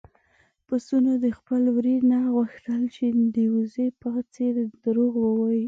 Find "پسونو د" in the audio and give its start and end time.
0.67-1.25